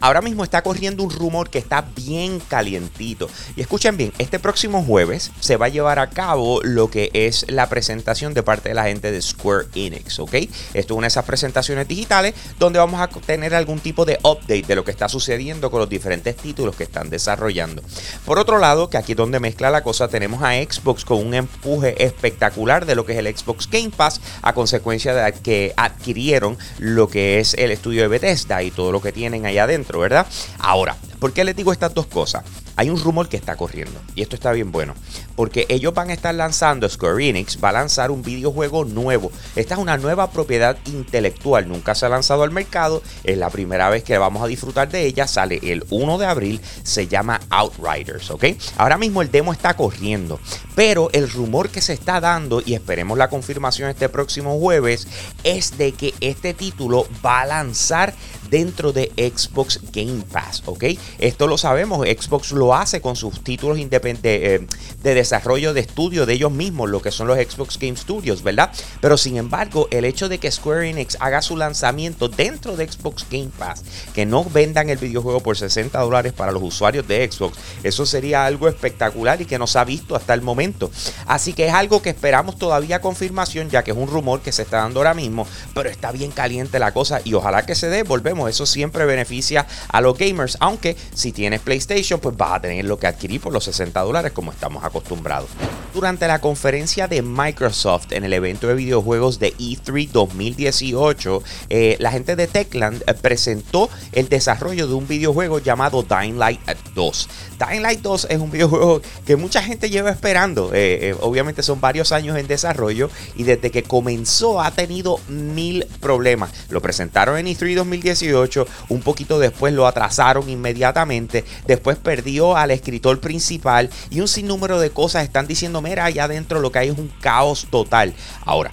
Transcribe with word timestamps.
Ahora 0.00 0.22
mismo 0.22 0.44
está 0.44 0.62
corriendo 0.62 1.02
un 1.02 1.10
rumor 1.10 1.50
que 1.50 1.58
está 1.58 1.82
bien 1.94 2.40
calientito. 2.40 3.28
Y 3.54 3.60
escuchen 3.60 3.98
bien, 3.98 4.14
este 4.16 4.38
próximo 4.38 4.82
jueves 4.82 5.30
se 5.40 5.58
va 5.58 5.66
a 5.66 5.68
llevar 5.68 5.98
a 5.98 6.08
cabo 6.08 6.62
lo 6.62 6.90
que 6.90 7.10
es 7.12 7.44
la 7.50 7.68
presentación 7.68 8.32
de 8.32 8.42
parte 8.42 8.70
de 8.70 8.74
la 8.74 8.84
gente 8.84 9.12
de 9.12 9.20
Square 9.20 9.66
Enix, 9.74 10.18
¿ok? 10.18 10.34
Esto 10.34 10.50
es 10.72 10.90
una 10.90 11.04
de 11.04 11.08
esas 11.08 11.26
presentaciones 11.26 11.86
digitales 11.86 12.34
donde 12.58 12.78
vamos 12.78 12.98
a 12.98 13.08
tener 13.08 13.54
algún 13.54 13.78
tipo 13.78 14.06
de 14.06 14.18
update 14.22 14.62
de 14.62 14.74
lo 14.74 14.84
que 14.84 14.90
está 14.90 15.08
sucediendo 15.10 15.70
con 15.70 15.80
los 15.80 15.88
diferentes 15.90 16.34
títulos 16.34 16.76
que 16.76 16.84
están 16.84 17.10
desarrollando. 17.10 17.82
Por 18.24 18.38
otro 18.38 18.58
lado, 18.58 18.88
que 18.88 18.96
aquí 18.96 19.12
donde 19.12 19.38
mezcla 19.38 19.70
la 19.70 19.82
cosa, 19.82 20.08
tenemos 20.08 20.42
a 20.42 20.54
Xbox 20.54 21.04
con 21.04 21.18
un 21.18 21.34
empuje 21.34 22.02
espectacular 22.02 22.86
de 22.86 22.94
lo 22.94 23.04
que 23.04 23.12
es 23.12 23.18
el 23.18 23.36
Xbox 23.36 23.68
Game 23.68 23.90
Pass 23.90 24.22
a 24.40 24.54
consecuencia 24.54 25.12
de 25.12 25.32
que 25.32 25.74
adquirieron 25.76 26.56
lo 26.78 27.08
que 27.08 27.38
es 27.38 27.52
el 27.54 27.70
estudio 27.70 28.00
de 28.00 28.08
Bethesda 28.08 28.62
y 28.62 28.70
todo 28.70 28.92
lo 28.92 29.02
que 29.02 29.12
tienen 29.12 29.44
allá 29.44 29.64
adentro. 29.64 29.89
¿Verdad? 29.98 30.26
Ahora, 30.58 30.96
¿por 31.20 31.32
qué 31.32 31.44
les 31.44 31.54
digo 31.54 31.72
estas 31.72 31.94
dos 31.94 32.06
cosas? 32.06 32.42
Hay 32.76 32.88
un 32.88 32.98
rumor 32.98 33.28
que 33.28 33.36
está 33.36 33.56
corriendo 33.56 34.00
y 34.14 34.22
esto 34.22 34.34
está 34.34 34.52
bien 34.52 34.72
bueno, 34.72 34.94
porque 35.36 35.66
ellos 35.68 35.92
van 35.92 36.10
a 36.10 36.14
estar 36.14 36.34
lanzando, 36.34 36.88
Square 36.88 37.28
Enix 37.28 37.58
va 37.62 37.68
a 37.68 37.72
lanzar 37.72 38.10
un 38.10 38.22
videojuego 38.22 38.84
nuevo. 38.84 39.30
Esta 39.54 39.74
es 39.74 39.80
una 39.80 39.98
nueva 39.98 40.30
propiedad 40.30 40.78
intelectual, 40.86 41.68
nunca 41.68 41.94
se 41.94 42.06
ha 42.06 42.08
lanzado 42.08 42.42
al 42.42 42.50
mercado, 42.50 43.02
es 43.22 43.36
la 43.36 43.50
primera 43.50 43.90
vez 43.90 44.02
que 44.02 44.16
vamos 44.18 44.42
a 44.42 44.46
disfrutar 44.46 44.88
de 44.88 45.04
ella, 45.04 45.26
sale 45.26 45.60
el 45.62 45.84
1 45.90 46.18
de 46.18 46.26
abril, 46.26 46.60
se 46.82 47.06
llama 47.06 47.40
Outriders, 47.50 48.30
¿ok? 48.30 48.44
Ahora 48.78 48.96
mismo 48.96 49.20
el 49.20 49.30
demo 49.30 49.52
está 49.52 49.76
corriendo, 49.76 50.40
pero 50.74 51.10
el 51.12 51.30
rumor 51.30 51.68
que 51.68 51.82
se 51.82 51.92
está 51.92 52.20
dando, 52.20 52.62
y 52.64 52.74
esperemos 52.74 53.18
la 53.18 53.28
confirmación 53.28 53.90
este 53.90 54.08
próximo 54.08 54.58
jueves, 54.58 55.06
es 55.44 55.76
de 55.76 55.92
que 55.92 56.14
este 56.20 56.54
título 56.54 57.06
va 57.24 57.42
a 57.42 57.46
lanzar 57.46 58.14
dentro 58.48 58.92
de 58.92 59.12
Xbox 59.16 59.80
Game 59.92 60.22
Pass, 60.32 60.62
¿ok? 60.66 60.84
Esto 61.18 61.46
lo 61.46 61.58
sabemos, 61.58 62.06
Xbox 62.06 62.52
lo 62.52 62.74
hace 62.74 63.00
con 63.00 63.16
sus 63.16 63.42
títulos 63.42 63.78
independientes 63.78 64.10
eh, 64.24 64.66
de 65.02 65.14
desarrollo 65.14 65.72
de 65.72 65.80
estudio 65.80 66.26
de 66.26 66.34
ellos 66.34 66.52
mismos, 66.52 66.90
lo 66.90 67.00
que 67.02 67.10
son 67.10 67.26
los 67.26 67.38
Xbox 67.38 67.78
Game 67.78 67.96
Studios, 67.96 68.42
¿verdad? 68.42 68.70
Pero 69.00 69.16
sin 69.16 69.36
embargo, 69.36 69.88
el 69.90 70.04
hecho 70.04 70.28
de 70.28 70.38
que 70.38 70.50
Square 70.50 70.90
Enix 70.90 71.16
haga 71.20 71.42
su 71.42 71.56
lanzamiento 71.56 72.28
dentro 72.28 72.76
de 72.76 72.90
Xbox 72.90 73.26
Game 73.30 73.50
Pass, 73.58 73.82
que 74.14 74.26
no 74.26 74.44
vendan 74.44 74.88
el 74.88 74.98
videojuego 74.98 75.40
por 75.40 75.56
60 75.56 75.98
dólares 76.00 76.32
para 76.32 76.52
los 76.52 76.62
usuarios 76.62 77.06
de 77.06 77.30
Xbox, 77.30 77.58
eso 77.82 78.06
sería 78.06 78.44
algo 78.44 78.68
espectacular 78.68 79.40
y 79.40 79.46
que 79.46 79.58
no 79.58 79.66
se 79.66 79.78
ha 79.78 79.84
visto 79.84 80.16
hasta 80.16 80.34
el 80.34 80.42
momento. 80.42 80.90
Así 81.26 81.52
que 81.52 81.66
es 81.66 81.74
algo 81.74 82.02
que 82.02 82.10
esperamos 82.10 82.58
todavía 82.58 83.00
confirmación, 83.00 83.70
ya 83.70 83.82
que 83.82 83.92
es 83.92 83.96
un 83.96 84.08
rumor 84.08 84.40
que 84.40 84.52
se 84.52 84.62
está 84.62 84.78
dando 84.78 85.00
ahora 85.00 85.14
mismo, 85.14 85.46
pero 85.74 85.88
está 85.88 86.12
bien 86.12 86.30
caliente 86.30 86.78
la 86.78 86.92
cosa 86.92 87.20
y 87.24 87.34
ojalá 87.34 87.64
que 87.64 87.74
se 87.74 87.88
dé, 87.88 88.02
volvemos 88.02 88.50
eso 88.50 88.66
siempre 88.66 89.04
beneficia 89.04 89.66
a 89.88 90.00
los 90.00 90.16
gamers, 90.16 90.56
aunque 90.60 90.96
si 91.14 91.32
tienes 91.32 91.60
PlayStation, 91.60 92.20
pues 92.20 92.36
vas 92.36 92.52
a 92.52 92.60
tener 92.60 92.84
lo 92.84 92.98
que 92.98 93.06
adquirir 93.06 93.40
por 93.40 93.52
los 93.52 93.64
60 93.64 94.00
dólares 94.00 94.32
como 94.32 94.52
estamos 94.52 94.84
acostumbrados. 94.84 95.48
Durante 95.92 96.28
la 96.28 96.40
conferencia 96.40 97.08
de 97.08 97.20
Microsoft 97.20 98.12
en 98.12 98.22
el 98.22 98.32
evento 98.32 98.68
de 98.68 98.74
videojuegos 98.74 99.40
de 99.40 99.52
E3 99.56 100.10
2018, 100.10 101.42
eh, 101.68 101.96
la 101.98 102.12
gente 102.12 102.36
de 102.36 102.46
Techland 102.46 103.02
eh, 103.06 103.14
presentó 103.14 103.90
el 104.12 104.28
desarrollo 104.28 104.86
de 104.86 104.94
un 104.94 105.08
videojuego 105.08 105.58
llamado 105.58 106.04
Dying 106.04 106.38
Light 106.38 106.60
2. 106.94 107.28
Dying 107.58 107.82
Light 107.82 108.02
2 108.02 108.28
es 108.30 108.38
un 108.38 108.52
videojuego 108.52 109.02
que 109.26 109.34
mucha 109.34 109.62
gente 109.62 109.90
lleva 109.90 110.10
esperando. 110.10 110.70
Eh, 110.72 111.16
obviamente 111.20 111.64
son 111.64 111.80
varios 111.80 112.12
años 112.12 112.38
en 112.38 112.46
desarrollo 112.46 113.10
y 113.34 113.42
desde 113.42 113.72
que 113.72 113.82
comenzó 113.82 114.60
ha 114.60 114.70
tenido 114.70 115.18
mil 115.28 115.86
problemas. 116.00 116.52
Lo 116.68 116.80
presentaron 116.80 117.36
en 117.36 117.46
E3 117.46 117.74
2018 117.74 118.66
un 118.90 119.00
poquito 119.00 119.40
después 119.40 119.74
lo 119.74 119.86
atrasaron 119.86 120.48
inmediatamente, 120.48 121.44
después 121.66 121.96
perdió 121.96 122.56
al 122.56 122.70
escritor 122.70 123.20
principal 123.20 123.90
y 124.10 124.20
un 124.20 124.28
sinnúmero 124.28 124.78
de 124.78 124.90
cosas 124.90 125.24
están 125.24 125.46
diciendo, 125.46 125.79
mira, 125.80 126.04
allá 126.04 126.24
adentro 126.24 126.60
lo 126.60 126.70
que 126.72 126.78
hay 126.80 126.88
es 126.88 126.98
un 126.98 127.10
caos 127.20 127.66
total. 127.70 128.14
Ahora, 128.44 128.70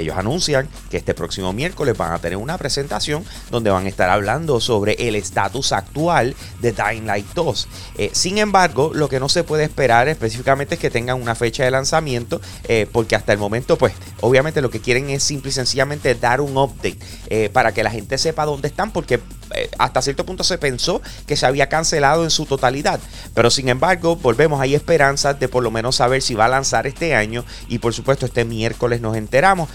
ellos 0.00 0.16
anuncian 0.16 0.68
que 0.90 0.96
este 0.96 1.14
próximo 1.14 1.52
miércoles 1.52 1.96
van 1.96 2.12
a 2.12 2.18
tener 2.18 2.36
una 2.36 2.58
presentación 2.58 3.24
donde 3.50 3.70
van 3.70 3.86
a 3.86 3.88
estar 3.88 4.10
hablando 4.10 4.60
sobre 4.60 4.94
el 4.94 5.14
estatus 5.14 5.72
actual 5.72 6.34
de 6.60 6.72
Dying 6.72 7.06
Light 7.06 7.26
2. 7.34 7.68
Eh, 7.98 8.10
sin 8.12 8.38
embargo, 8.38 8.90
lo 8.94 9.08
que 9.08 9.20
no 9.20 9.28
se 9.28 9.44
puede 9.44 9.64
esperar 9.64 10.08
específicamente 10.08 10.74
es 10.74 10.80
que 10.80 10.90
tengan 10.90 11.20
una 11.20 11.34
fecha 11.34 11.64
de 11.64 11.70
lanzamiento, 11.70 12.40
eh, 12.68 12.86
porque 12.90 13.16
hasta 13.16 13.32
el 13.32 13.38
momento, 13.38 13.76
pues, 13.76 13.92
obviamente 14.20 14.60
lo 14.60 14.70
que 14.70 14.80
quieren 14.80 15.10
es 15.10 15.22
simple 15.22 15.50
y 15.50 15.52
sencillamente 15.52 16.14
dar 16.14 16.40
un 16.40 16.56
update 16.56 16.98
eh, 17.28 17.50
para 17.52 17.72
que 17.72 17.82
la 17.82 17.90
gente 17.90 18.18
sepa 18.18 18.44
dónde 18.44 18.68
están, 18.68 18.92
porque 18.92 19.20
hasta 19.78 20.02
cierto 20.02 20.24
punto 20.24 20.44
se 20.44 20.58
pensó 20.58 21.02
que 21.26 21.36
se 21.36 21.44
había 21.44 21.68
cancelado 21.68 22.24
en 22.24 22.30
su 22.30 22.46
totalidad. 22.46 23.00
Pero 23.34 23.50
sin 23.50 23.68
embargo, 23.68 24.16
volvemos, 24.16 24.60
hay 24.60 24.74
esperanzas 24.74 25.38
de 25.40 25.48
por 25.48 25.62
lo 25.62 25.70
menos 25.70 25.96
saber 25.96 26.22
si 26.22 26.34
va 26.34 26.44
a 26.46 26.48
lanzar 26.48 26.86
este 26.86 27.14
año 27.14 27.44
y 27.68 27.78
por 27.78 27.92
supuesto 27.92 28.26
este 28.26 28.44
miércoles 28.44 29.00
nos 29.00 29.16
enteramos. 29.16 29.68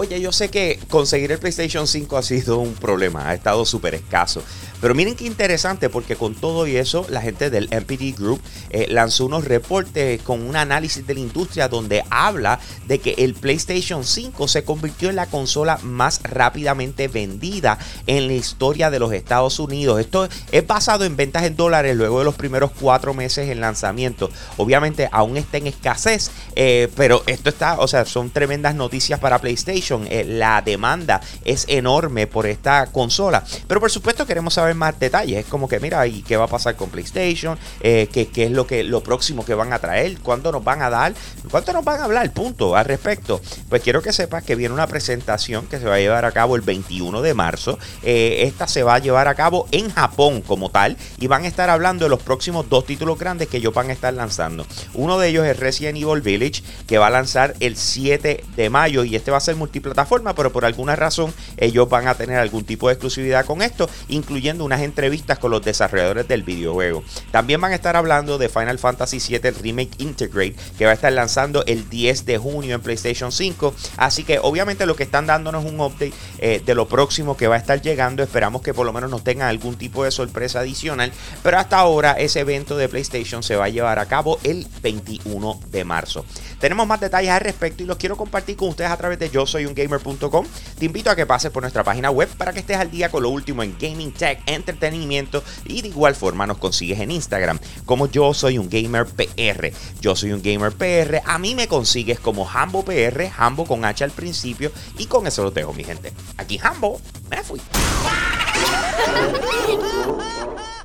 Oye, 0.00 0.20
yo 0.20 0.30
sé 0.30 0.48
que 0.48 0.78
conseguir 0.88 1.32
el 1.32 1.40
PlayStation 1.40 1.88
5 1.88 2.16
ha 2.18 2.22
sido 2.22 2.58
un 2.58 2.74
problema, 2.74 3.28
ha 3.28 3.34
estado 3.34 3.64
súper 3.64 3.96
escaso. 3.96 4.44
Pero 4.80 4.94
miren 4.94 5.16
qué 5.16 5.24
interesante, 5.24 5.88
porque 5.88 6.16
con 6.16 6.34
todo 6.34 6.66
y 6.66 6.76
eso, 6.76 7.06
la 7.08 7.20
gente 7.20 7.50
del 7.50 7.68
MPD 7.68 8.18
Group 8.18 8.40
eh, 8.70 8.86
lanzó 8.88 9.26
unos 9.26 9.44
reportes 9.44 10.22
con 10.22 10.42
un 10.42 10.56
análisis 10.56 11.06
de 11.06 11.14
la 11.14 11.20
industria 11.20 11.68
donde 11.68 12.04
habla 12.10 12.60
de 12.86 12.98
que 12.98 13.14
el 13.18 13.34
PlayStation 13.34 14.04
5 14.04 14.48
se 14.48 14.64
convirtió 14.64 15.10
en 15.10 15.16
la 15.16 15.26
consola 15.26 15.78
más 15.82 16.20
rápidamente 16.22 17.08
vendida 17.08 17.78
en 18.06 18.26
la 18.26 18.34
historia 18.34 18.90
de 18.90 18.98
los 18.98 19.12
Estados 19.12 19.58
Unidos. 19.58 20.00
Esto 20.00 20.28
es 20.52 20.66
basado 20.66 21.04
en 21.04 21.16
ventas 21.16 21.44
en 21.44 21.56
dólares 21.56 21.96
luego 21.96 22.20
de 22.20 22.24
los 22.24 22.34
primeros 22.34 22.70
cuatro 22.78 23.14
meses 23.14 23.48
en 23.48 23.60
lanzamiento. 23.60 24.30
Obviamente 24.56 25.08
aún 25.12 25.36
está 25.36 25.58
en 25.58 25.66
escasez, 25.66 26.30
eh, 26.56 26.88
pero 26.96 27.22
esto 27.26 27.48
está, 27.48 27.78
o 27.78 27.88
sea, 27.88 28.04
son 28.04 28.30
tremendas 28.30 28.74
noticias 28.74 29.18
para 29.18 29.38
PlayStation 29.38 30.06
eh, 30.10 30.24
la 30.24 30.62
demanda 30.62 31.20
es 31.44 31.64
enorme 31.68 32.26
por 32.26 32.46
esta 32.46 32.86
consola. 32.86 33.44
Pero 33.66 33.80
por 33.80 33.90
supuesto 33.90 34.26
queremos 34.26 34.54
saber 34.54 34.67
más 34.74 34.98
detalles. 34.98 35.38
Es 35.38 35.46
como 35.46 35.68
que, 35.68 35.80
mira, 35.80 36.06
¿y 36.06 36.22
qué 36.22 36.36
va 36.36 36.44
a 36.44 36.48
pasar 36.48 36.76
con 36.76 36.90
PlayStation? 36.90 37.58
Eh, 37.80 38.08
¿qué, 38.12 38.28
es 38.44 38.50
lo, 38.50 38.66
que, 38.66 38.84
lo 38.84 39.02
próximo 39.02 39.44
que 39.44 39.54
van 39.54 39.72
a 39.72 39.78
traer? 39.78 40.18
¿Cuándo 40.18 40.52
nos 40.52 40.64
van 40.64 40.82
a 40.82 40.90
dar? 40.90 41.14
¿Cuánto 41.50 41.72
nos 41.72 41.84
van 41.84 42.00
a 42.00 42.04
hablar? 42.04 42.32
Punto 42.32 42.76
al 42.76 42.84
respecto. 42.84 43.40
Pues 43.68 43.82
quiero 43.82 44.02
que 44.02 44.12
sepas 44.12 44.44
que 44.44 44.54
viene 44.54 44.74
una 44.74 44.86
presentación 44.86 45.66
que 45.66 45.78
se 45.78 45.86
va 45.86 45.96
a 45.96 45.98
llevar 45.98 46.24
a 46.24 46.32
cabo 46.32 46.56
el 46.56 46.62
21 46.62 47.22
de 47.22 47.34
marzo. 47.34 47.78
Eh, 48.02 48.42
esta 48.42 48.66
se 48.66 48.82
va 48.82 48.96
a 48.96 48.98
llevar 48.98 49.28
a 49.28 49.34
cabo 49.34 49.66
en 49.70 49.90
Japón 49.90 50.42
como 50.42 50.70
tal. 50.70 50.96
Y 51.18 51.26
van 51.26 51.44
a 51.44 51.48
estar 51.48 51.70
hablando 51.70 52.04
de 52.04 52.10
los 52.10 52.22
próximos 52.22 52.68
dos 52.68 52.86
títulos 52.86 53.18
grandes 53.18 53.48
que 53.48 53.58
ellos 53.58 53.74
van 53.74 53.90
a 53.90 53.92
estar 53.92 54.12
lanzando. 54.14 54.66
Uno 54.94 55.18
de 55.18 55.28
ellos 55.28 55.46
es 55.46 55.58
Resident 55.58 55.98
Evil 55.98 56.20
Village, 56.20 56.62
que 56.86 56.98
va 56.98 57.08
a 57.08 57.10
lanzar 57.10 57.54
el 57.60 57.76
7 57.76 58.44
de 58.56 58.70
mayo. 58.70 59.04
Y 59.04 59.16
este 59.16 59.30
va 59.30 59.38
a 59.38 59.40
ser 59.40 59.56
multi 59.56 59.80
plataforma, 59.80 60.34
pero 60.34 60.52
por 60.52 60.64
alguna 60.64 60.96
razón 60.96 61.32
ellos 61.56 61.88
van 61.88 62.08
a 62.08 62.14
tener 62.14 62.38
algún 62.38 62.64
tipo 62.64 62.88
de 62.88 62.94
exclusividad 62.94 63.44
con 63.44 63.62
esto, 63.62 63.88
incluyendo 64.08 64.57
unas 64.64 64.82
entrevistas 64.82 65.38
con 65.38 65.50
los 65.50 65.62
desarrolladores 65.62 66.28
del 66.28 66.42
videojuego. 66.42 67.02
También 67.30 67.60
van 67.60 67.72
a 67.72 67.74
estar 67.74 67.96
hablando 67.96 68.38
de 68.38 68.48
Final 68.48 68.78
Fantasy 68.78 69.18
VII 69.18 69.50
Remake 69.50 69.90
Integrate, 69.98 70.56
que 70.76 70.84
va 70.84 70.92
a 70.92 70.94
estar 70.94 71.12
lanzando 71.12 71.64
el 71.66 71.88
10 71.88 72.26
de 72.26 72.38
junio 72.38 72.74
en 72.74 72.80
PlayStation 72.80 73.32
5. 73.32 73.74
Así 73.96 74.24
que 74.24 74.38
obviamente 74.40 74.86
lo 74.86 74.96
que 74.96 75.02
están 75.04 75.26
dándonos 75.26 75.64
un 75.64 75.80
update 75.80 76.12
eh, 76.38 76.62
de 76.64 76.74
lo 76.74 76.88
próximo 76.88 77.36
que 77.36 77.48
va 77.48 77.56
a 77.56 77.58
estar 77.58 77.80
llegando. 77.80 78.22
Esperamos 78.22 78.62
que 78.62 78.74
por 78.74 78.86
lo 78.86 78.92
menos 78.92 79.10
nos 79.10 79.24
tengan 79.24 79.48
algún 79.48 79.76
tipo 79.76 80.04
de 80.04 80.10
sorpresa 80.10 80.60
adicional. 80.60 81.12
Pero 81.42 81.58
hasta 81.58 81.78
ahora 81.78 82.12
ese 82.12 82.40
evento 82.40 82.76
de 82.76 82.88
PlayStation 82.88 83.42
se 83.42 83.56
va 83.56 83.66
a 83.66 83.68
llevar 83.68 83.98
a 83.98 84.06
cabo 84.06 84.38
el 84.42 84.66
21 84.82 85.60
de 85.70 85.84
marzo. 85.84 86.24
Tenemos 86.60 86.86
más 86.86 87.00
detalles 87.00 87.30
al 87.30 87.40
respecto 87.40 87.82
y 87.82 87.86
los 87.86 87.96
quiero 87.96 88.16
compartir 88.16 88.56
con 88.56 88.68
ustedes 88.68 88.90
a 88.90 88.96
través 88.96 89.18
de 89.18 89.30
yo 89.30 89.46
soy 89.46 89.64
gamer.com. 89.66 90.46
Te 90.78 90.84
invito 90.84 91.10
a 91.10 91.16
que 91.16 91.26
pases 91.26 91.50
por 91.50 91.62
nuestra 91.62 91.84
página 91.84 92.10
web 92.10 92.28
para 92.36 92.52
que 92.52 92.60
estés 92.60 92.76
al 92.76 92.90
día 92.90 93.10
con 93.10 93.22
lo 93.22 93.30
último 93.30 93.62
en 93.62 93.76
gaming, 93.78 94.12
tech, 94.12 94.40
entretenimiento 94.48 95.42
y 95.64 95.82
de 95.82 95.88
igual 95.88 96.14
forma 96.14 96.46
nos 96.46 96.58
consigues 96.58 97.00
en 97.00 97.10
Instagram 97.10 97.58
como 97.84 98.06
yo 98.06 98.34
soy 98.34 98.58
un 98.58 98.68
gamer 98.68 99.06
PR. 99.06 99.72
Yo 100.00 100.16
soy 100.16 100.32
un 100.32 100.42
gamer 100.42 100.72
PR. 100.72 101.22
A 101.24 101.38
mí 101.38 101.54
me 101.54 101.68
consigues 101.68 102.20
como 102.20 102.48
Hambo 102.48 102.84
PR, 102.84 103.30
Hambo 103.36 103.66
con 103.66 103.84
H 103.84 104.04
al 104.04 104.10
principio 104.10 104.72
y 104.98 105.06
con 105.06 105.26
eso 105.26 105.42
lo 105.42 105.50
dejo 105.50 105.72
mi 105.72 105.84
gente. 105.84 106.12
Aquí 106.36 106.58
Hambo, 106.62 107.00
me 107.30 107.42
fui. 107.42 107.60